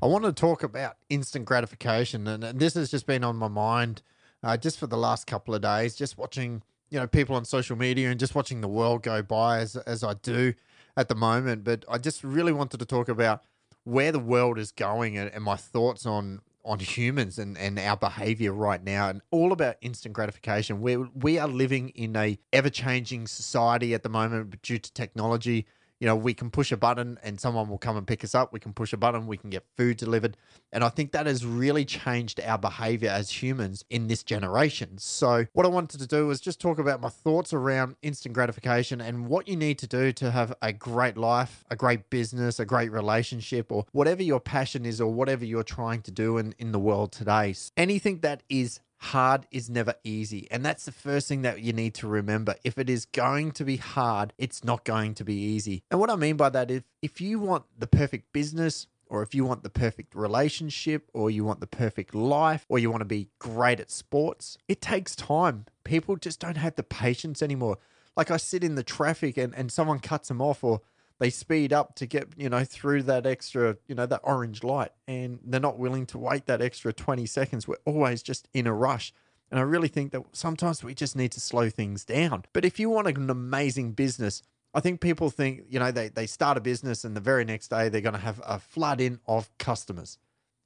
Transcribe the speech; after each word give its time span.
I 0.00 0.06
want 0.06 0.24
to 0.24 0.32
talk 0.32 0.62
about 0.62 0.96
instant 1.08 1.44
gratification, 1.44 2.28
and, 2.28 2.44
and 2.44 2.60
this 2.60 2.74
has 2.74 2.88
just 2.90 3.04
been 3.06 3.24
on 3.24 3.36
my 3.36 3.48
mind 3.48 4.02
uh, 4.44 4.56
just 4.56 4.78
for 4.78 4.86
the 4.86 4.96
last 4.96 5.26
couple 5.26 5.54
of 5.56 5.62
days. 5.62 5.96
Just 5.96 6.16
watching, 6.16 6.62
you 6.88 7.00
know, 7.00 7.08
people 7.08 7.34
on 7.34 7.44
social 7.44 7.74
media 7.74 8.08
and 8.08 8.20
just 8.20 8.34
watching 8.34 8.60
the 8.60 8.68
world 8.68 9.02
go 9.02 9.22
by 9.22 9.58
as 9.58 9.74
as 9.74 10.04
I 10.04 10.14
do 10.14 10.54
at 10.96 11.08
the 11.08 11.16
moment. 11.16 11.64
But 11.64 11.84
I 11.90 11.98
just 11.98 12.22
really 12.22 12.52
wanted 12.52 12.78
to 12.78 12.86
talk 12.86 13.08
about 13.08 13.42
where 13.82 14.12
the 14.12 14.20
world 14.20 14.56
is 14.56 14.70
going 14.70 15.18
and, 15.18 15.34
and 15.34 15.42
my 15.42 15.56
thoughts 15.56 16.06
on 16.06 16.42
on 16.64 16.78
humans 16.78 17.38
and, 17.38 17.56
and 17.58 17.78
our 17.78 17.96
behavior 17.96 18.52
right 18.52 18.84
now 18.84 19.08
and 19.08 19.22
all 19.32 19.52
about 19.52 19.76
instant 19.80 20.14
gratification. 20.14 20.80
We 20.80 20.96
we 20.96 21.40
are 21.40 21.48
living 21.48 21.88
in 21.90 22.14
a 22.14 22.38
ever 22.52 22.70
changing 22.70 23.26
society 23.26 23.94
at 23.94 24.04
the 24.04 24.08
moment 24.08 24.62
due 24.62 24.78
to 24.78 24.92
technology 24.92 25.66
you 26.00 26.06
know, 26.06 26.16
we 26.16 26.34
can 26.34 26.50
push 26.50 26.70
a 26.70 26.76
button 26.76 27.18
and 27.22 27.40
someone 27.40 27.68
will 27.68 27.78
come 27.78 27.96
and 27.96 28.06
pick 28.06 28.22
us 28.22 28.34
up. 28.34 28.52
We 28.52 28.60
can 28.60 28.72
push 28.72 28.92
a 28.92 28.96
button, 28.96 29.26
we 29.26 29.36
can 29.36 29.50
get 29.50 29.64
food 29.76 29.96
delivered. 29.96 30.36
And 30.72 30.84
I 30.84 30.90
think 30.90 31.12
that 31.12 31.26
has 31.26 31.44
really 31.44 31.84
changed 31.84 32.40
our 32.40 32.58
behavior 32.58 33.10
as 33.10 33.42
humans 33.42 33.84
in 33.90 34.06
this 34.06 34.22
generation. 34.22 34.98
So, 34.98 35.46
what 35.52 35.66
I 35.66 35.68
wanted 35.68 36.00
to 36.00 36.06
do 36.06 36.26
was 36.26 36.40
just 36.40 36.60
talk 36.60 36.78
about 36.78 37.00
my 37.00 37.08
thoughts 37.08 37.52
around 37.52 37.96
instant 38.02 38.34
gratification 38.34 39.00
and 39.00 39.26
what 39.28 39.48
you 39.48 39.56
need 39.56 39.78
to 39.78 39.86
do 39.86 40.12
to 40.12 40.30
have 40.30 40.54
a 40.62 40.72
great 40.72 41.16
life, 41.16 41.64
a 41.70 41.76
great 41.76 42.10
business, 42.10 42.60
a 42.60 42.66
great 42.66 42.92
relationship, 42.92 43.72
or 43.72 43.86
whatever 43.92 44.22
your 44.22 44.40
passion 44.40 44.84
is, 44.84 45.00
or 45.00 45.12
whatever 45.12 45.44
you're 45.44 45.62
trying 45.62 46.02
to 46.02 46.10
do 46.10 46.38
in, 46.38 46.54
in 46.58 46.72
the 46.72 46.78
world 46.78 47.12
today. 47.12 47.54
Anything 47.76 48.20
that 48.20 48.42
is 48.48 48.80
hard 48.98 49.46
is 49.50 49.70
never 49.70 49.94
easy. 50.04 50.48
And 50.50 50.64
that's 50.64 50.84
the 50.84 50.92
first 50.92 51.28
thing 51.28 51.42
that 51.42 51.60
you 51.62 51.72
need 51.72 51.94
to 51.94 52.08
remember. 52.08 52.56
If 52.64 52.78
it 52.78 52.90
is 52.90 53.04
going 53.04 53.52
to 53.52 53.64
be 53.64 53.76
hard, 53.76 54.32
it's 54.38 54.64
not 54.64 54.84
going 54.84 55.14
to 55.14 55.24
be 55.24 55.34
easy. 55.34 55.82
And 55.90 56.00
what 56.00 56.10
I 56.10 56.16
mean 56.16 56.36
by 56.36 56.50
that 56.50 56.70
is 56.70 56.82
if 57.00 57.20
you 57.20 57.38
want 57.38 57.64
the 57.78 57.86
perfect 57.86 58.32
business, 58.32 58.86
or 59.10 59.22
if 59.22 59.34
you 59.34 59.44
want 59.44 59.62
the 59.62 59.70
perfect 59.70 60.14
relationship, 60.14 61.08
or 61.14 61.30
you 61.30 61.42
want 61.44 61.60
the 61.60 61.66
perfect 61.66 62.14
life, 62.14 62.66
or 62.68 62.78
you 62.78 62.90
want 62.90 63.00
to 63.00 63.06
be 63.06 63.30
great 63.38 63.80
at 63.80 63.90
sports, 63.90 64.58
it 64.68 64.82
takes 64.82 65.16
time. 65.16 65.64
People 65.84 66.16
just 66.16 66.40
don't 66.40 66.58
have 66.58 66.74
the 66.74 66.82
patience 66.82 67.42
anymore. 67.42 67.78
Like 68.16 68.30
I 68.30 68.36
sit 68.36 68.62
in 68.62 68.74
the 68.74 68.82
traffic 68.82 69.38
and, 69.38 69.54
and 69.54 69.72
someone 69.72 70.00
cuts 70.00 70.28
them 70.28 70.42
off, 70.42 70.62
or 70.62 70.82
they 71.18 71.30
speed 71.30 71.72
up 71.72 71.94
to 71.96 72.06
get 72.06 72.28
you 72.36 72.48
know 72.48 72.64
through 72.64 73.02
that 73.04 73.26
extra 73.26 73.76
you 73.86 73.94
know 73.94 74.06
that 74.06 74.20
orange 74.22 74.62
light 74.62 74.92
and 75.06 75.38
they're 75.44 75.60
not 75.60 75.78
willing 75.78 76.06
to 76.06 76.18
wait 76.18 76.46
that 76.46 76.62
extra 76.62 76.92
20 76.92 77.26
seconds. 77.26 77.66
We're 77.66 77.76
always 77.84 78.22
just 78.22 78.48
in 78.52 78.66
a 78.66 78.74
rush. 78.74 79.12
And 79.50 79.58
i 79.58 79.62
really 79.62 79.88
think 79.88 80.12
that 80.12 80.22
sometimes 80.32 80.84
we 80.84 80.94
just 80.94 81.16
need 81.16 81.32
to 81.32 81.40
slow 81.40 81.70
things 81.70 82.04
down. 82.04 82.44
But 82.52 82.66
if 82.66 82.78
you 82.78 82.90
want 82.90 83.08
an 83.08 83.30
amazing 83.30 83.92
business 83.92 84.42
I 84.74 84.80
think 84.80 85.00
people 85.00 85.30
think, 85.30 85.64
you 85.68 85.78
know, 85.78 85.90
they, 85.90 86.08
they 86.08 86.26
start 86.26 86.58
a 86.58 86.60
business 86.60 87.04
and 87.04 87.16
the 87.16 87.20
very 87.20 87.44
next 87.44 87.68
day 87.68 87.88
they're 87.88 88.00
going 88.00 88.14
to 88.14 88.20
have 88.20 88.40
a 88.46 88.58
flood 88.58 89.00
in 89.00 89.18
of 89.26 89.50
customers. 89.58 90.18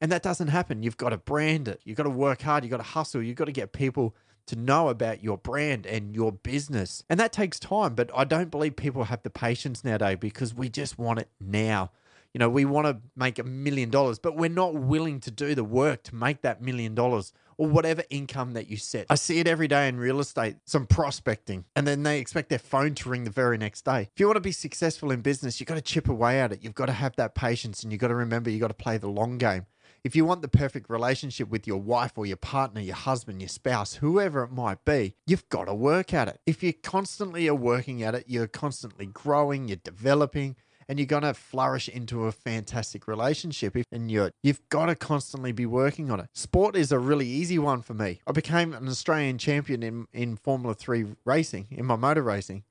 And 0.00 0.12
that 0.12 0.22
doesn't 0.22 0.48
happen. 0.48 0.82
You've 0.82 0.96
got 0.96 1.10
to 1.10 1.18
brand 1.18 1.68
it. 1.68 1.80
You've 1.84 1.96
got 1.96 2.04
to 2.04 2.10
work 2.10 2.42
hard. 2.42 2.64
You've 2.64 2.70
got 2.70 2.78
to 2.78 2.82
hustle. 2.82 3.22
You've 3.22 3.36
got 3.36 3.46
to 3.46 3.52
get 3.52 3.72
people 3.72 4.14
to 4.46 4.56
know 4.56 4.88
about 4.88 5.22
your 5.22 5.36
brand 5.36 5.86
and 5.86 6.14
your 6.14 6.32
business. 6.32 7.04
And 7.10 7.20
that 7.20 7.32
takes 7.32 7.58
time, 7.58 7.94
but 7.94 8.10
I 8.14 8.24
don't 8.24 8.50
believe 8.50 8.76
people 8.76 9.04
have 9.04 9.22
the 9.22 9.30
patience 9.30 9.84
nowadays 9.84 10.18
because 10.20 10.54
we 10.54 10.68
just 10.68 10.98
want 10.98 11.18
it 11.20 11.28
now. 11.40 11.90
You 12.32 12.38
know, 12.38 12.48
we 12.48 12.64
want 12.64 12.86
to 12.86 12.98
make 13.16 13.38
a 13.38 13.44
million 13.44 13.90
dollars, 13.90 14.18
but 14.18 14.36
we're 14.36 14.48
not 14.48 14.74
willing 14.74 15.20
to 15.20 15.30
do 15.30 15.54
the 15.54 15.64
work 15.64 16.02
to 16.04 16.14
make 16.14 16.42
that 16.42 16.62
million 16.62 16.94
dollars 16.94 17.32
or 17.56 17.66
whatever 17.66 18.04
income 18.10 18.52
that 18.52 18.68
you 18.68 18.76
set. 18.76 19.06
I 19.10 19.16
see 19.16 19.40
it 19.40 19.48
every 19.48 19.66
day 19.66 19.88
in 19.88 19.98
real 19.98 20.20
estate, 20.20 20.56
some 20.64 20.86
prospecting, 20.86 21.64
and 21.74 21.86
then 21.86 22.04
they 22.04 22.20
expect 22.20 22.48
their 22.48 22.58
phone 22.58 22.94
to 22.96 23.08
ring 23.08 23.24
the 23.24 23.30
very 23.30 23.58
next 23.58 23.84
day. 23.84 24.08
If 24.14 24.20
you 24.20 24.26
want 24.26 24.36
to 24.36 24.40
be 24.40 24.52
successful 24.52 25.10
in 25.10 25.20
business, 25.20 25.58
you've 25.58 25.66
got 25.66 25.74
to 25.74 25.82
chip 25.82 26.08
away 26.08 26.40
at 26.40 26.52
it. 26.52 26.62
You've 26.62 26.74
got 26.74 26.86
to 26.86 26.92
have 26.92 27.16
that 27.16 27.34
patience 27.34 27.82
and 27.82 27.92
you've 27.92 28.00
got 28.00 28.08
to 28.08 28.14
remember 28.14 28.50
you've 28.50 28.60
got 28.60 28.68
to 28.68 28.74
play 28.74 28.98
the 28.98 29.08
long 29.08 29.38
game. 29.38 29.66
If 30.08 30.16
you 30.16 30.24
want 30.24 30.40
the 30.40 30.48
perfect 30.48 30.88
relationship 30.88 31.50
with 31.50 31.66
your 31.66 31.76
wife 31.76 32.12
or 32.16 32.24
your 32.24 32.38
partner, 32.38 32.80
your 32.80 32.96
husband, 32.96 33.42
your 33.42 33.48
spouse, 33.50 33.96
whoever 33.96 34.42
it 34.42 34.50
might 34.50 34.82
be, 34.86 35.16
you've 35.26 35.46
got 35.50 35.66
to 35.66 35.74
work 35.74 36.14
at 36.14 36.28
it. 36.28 36.40
If 36.46 36.62
you 36.62 36.72
constantly 36.72 37.46
are 37.46 37.54
working 37.54 38.02
at 38.02 38.14
it, 38.14 38.24
you're 38.26 38.46
constantly 38.46 39.04
growing, 39.04 39.68
you're 39.68 39.76
developing, 39.76 40.56
and 40.88 40.98
you're 40.98 41.04
going 41.04 41.24
to 41.24 41.34
flourish 41.34 41.90
into 41.90 42.24
a 42.24 42.32
fantastic 42.32 43.06
relationship 43.06 43.76
and 43.92 44.10
you're 44.10 44.32
you've 44.42 44.66
got 44.70 44.86
to 44.86 44.94
constantly 44.94 45.52
be 45.52 45.66
working 45.66 46.10
on 46.10 46.20
it 46.20 46.30
sport 46.32 46.74
is 46.74 46.90
a 46.90 46.98
really 46.98 47.26
easy 47.26 47.58
one 47.58 47.82
for 47.82 47.92
me 47.92 48.22
i 48.26 48.32
became 48.32 48.72
an 48.72 48.88
australian 48.88 49.36
champion 49.36 49.82
in 49.82 50.06
in 50.14 50.36
formula 50.36 50.74
3 50.74 51.04
racing 51.26 51.66
in 51.70 51.84
my 51.84 51.96
motor 51.96 52.22
racing 52.22 52.64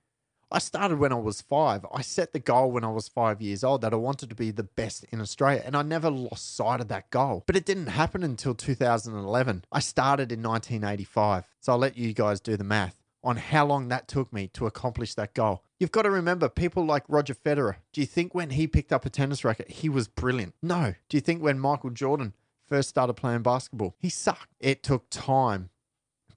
I 0.49 0.59
started 0.59 0.99
when 0.99 1.11
I 1.11 1.15
was 1.15 1.41
five. 1.41 1.85
I 1.93 2.01
set 2.01 2.31
the 2.31 2.39
goal 2.39 2.71
when 2.71 2.85
I 2.85 2.91
was 2.91 3.09
five 3.09 3.41
years 3.41 3.65
old 3.65 3.81
that 3.81 3.91
I 3.91 3.97
wanted 3.97 4.29
to 4.29 4.35
be 4.35 4.51
the 4.51 4.63
best 4.63 5.03
in 5.11 5.19
Australia, 5.19 5.61
and 5.65 5.75
I 5.75 5.81
never 5.81 6.09
lost 6.09 6.55
sight 6.55 6.79
of 6.79 6.87
that 6.87 7.09
goal. 7.09 7.43
But 7.45 7.57
it 7.57 7.65
didn't 7.65 7.87
happen 7.87 8.23
until 8.23 8.55
2011. 8.55 9.65
I 9.73 9.79
started 9.79 10.31
in 10.31 10.41
1985. 10.41 11.49
So 11.59 11.73
I'll 11.73 11.77
let 11.77 11.97
you 11.97 12.13
guys 12.13 12.39
do 12.39 12.55
the 12.55 12.63
math 12.63 12.95
on 13.25 13.35
how 13.35 13.65
long 13.65 13.89
that 13.89 14.07
took 14.07 14.31
me 14.31 14.47
to 14.53 14.65
accomplish 14.65 15.15
that 15.15 15.33
goal. 15.33 15.63
You've 15.79 15.91
got 15.91 16.03
to 16.03 16.11
remember 16.11 16.47
people 16.47 16.85
like 16.85 17.03
Roger 17.09 17.35
Federer. 17.35 17.75
Do 17.91 17.99
you 17.99 18.07
think 18.07 18.33
when 18.33 18.51
he 18.51 18.67
picked 18.67 18.93
up 18.93 19.05
a 19.05 19.09
tennis 19.09 19.43
racket, 19.43 19.69
he 19.69 19.89
was 19.89 20.07
brilliant? 20.07 20.53
No. 20.61 20.95
Do 21.09 21.17
you 21.17 21.21
think 21.21 21.43
when 21.43 21.59
Michael 21.59 21.89
Jordan 21.89 22.33
first 22.69 22.87
started 22.87 23.15
playing 23.15 23.41
basketball, 23.41 23.95
he 23.99 24.07
sucked? 24.07 24.53
It 24.61 24.81
took 24.81 25.09
time 25.09 25.71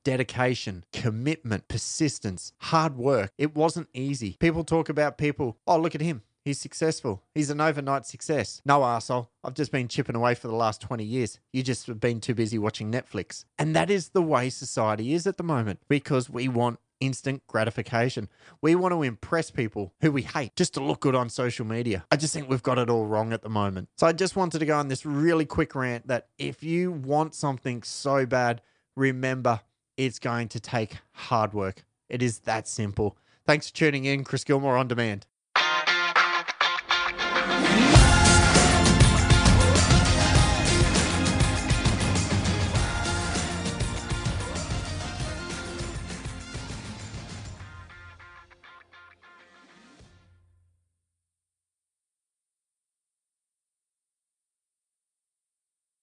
dedication, 0.05 0.85
commitment, 0.93 1.69
persistence, 1.69 2.53
hard 2.59 2.97
work. 2.97 3.33
It 3.39 3.55
wasn't 3.55 3.89
easy. 3.95 4.37
People 4.41 4.65
talk 4.65 4.89
about 4.89 5.19
people, 5.19 5.59
oh, 5.67 5.79
look 5.79 5.95
at 5.95 6.01
him. 6.01 6.23
He's 6.45 6.59
successful. 6.59 7.23
He's 7.35 7.51
an 7.51 7.61
overnight 7.61 8.07
success. 8.07 8.63
No, 8.65 8.81
arsehole. 8.81 9.29
I've 9.45 9.55
just 9.55 9.71
been 9.71 9.89
chipping 9.89 10.17
away 10.17 10.35
for 10.35 10.49
the 10.49 10.55
last 10.55 10.81
20 10.81 11.05
years. 11.05 11.39
You 11.53 11.63
just 11.63 11.87
have 11.87 12.01
been 12.01 12.21
too 12.21 12.35
busy 12.35 12.59
watching 12.59 12.91
Netflix. 12.91 13.45
And 13.59 13.77
that 13.77 13.91
is 13.91 14.11
the 14.11 14.23
way 14.23 14.49
society 14.49 15.13
is 15.13 15.27
at 15.27 15.37
the 15.37 15.43
moment 15.43 15.81
because 15.89 16.31
we 16.31 16.49
want 16.49 16.79
instant 17.01 17.43
gratification. 17.47 18.29
We 18.63 18.75
want 18.75 18.93
to 18.93 19.03
impress 19.03 19.51
people 19.51 19.93
who 20.01 20.13
we 20.13 20.23
hate 20.23 20.57
just 20.57 20.75
to 20.75 20.83
look 20.83 21.01
good 21.01 21.15
on 21.15 21.29
social 21.29 21.67
media. 21.67 22.05
I 22.11 22.17
just 22.17 22.33
think 22.33 22.49
we've 22.49 22.63
got 22.63 22.79
it 22.79 22.89
all 22.89 23.07
wrong 23.07 23.33
at 23.33 23.43
the 23.43 23.49
moment. 23.49 23.89
So 23.97 24.07
I 24.07 24.13
just 24.13 24.37
wanted 24.37 24.61
to 24.61 24.67
go 24.67 24.79
on 24.79 24.89
this 24.89 25.05
really 25.05 25.47
quick 25.47 25.75
rant 25.75 26.07
that 26.09 26.29
if 26.39 26.63
you 26.63 26.93
want 26.93 27.35
something 27.35 27.83
so 27.83 28.27
bad, 28.27 28.63
remember 28.97 29.61
it's 30.07 30.19
going 30.19 30.49
to 30.49 30.61
take 30.61 30.97
hard 31.13 31.53
work. 31.53 31.85
It 32.09 32.23
is 32.23 32.41
that 32.41 32.67
simple. 32.67 33.19
Thanks 33.47 33.69
for 33.69 33.77
tuning 33.77 34.07
in. 34.07 34.25
Chris 34.25 34.45
Gilmore 34.45 34.77
on 34.77 34.89
demand. 34.89 35.27